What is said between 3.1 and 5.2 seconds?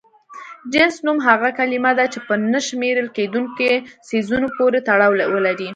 کيدونکو څيزونو پورې تړاو